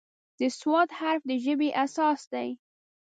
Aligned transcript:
د 0.39 0.41
"ص" 0.59 0.61
حرف 0.99 1.21
د 1.29 1.31
ژبې 1.45 1.69
اساس 1.83 2.21
دی. 2.33 2.49